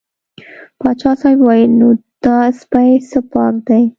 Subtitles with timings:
[0.81, 1.89] پاچا صاحب وویل نو
[2.23, 3.83] دا سپی څه پاک دی.